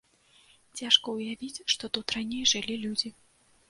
Цяжка 0.79 1.15
ўявіць, 1.19 1.63
што 1.77 1.93
тут 1.99 2.05
раней 2.19 2.43
жылі 2.57 2.75
людзі. 2.85 3.09